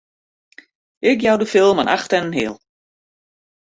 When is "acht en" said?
1.95-2.23